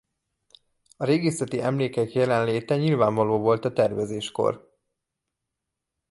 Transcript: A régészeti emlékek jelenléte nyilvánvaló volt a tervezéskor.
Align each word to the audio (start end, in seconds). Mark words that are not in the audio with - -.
A 0.97 1.05
régészeti 1.05 1.61
emlékek 1.61 2.11
jelenléte 2.13 2.77
nyilvánvaló 2.77 3.39
volt 3.39 3.65
a 3.65 3.73
tervezéskor. 3.73 4.69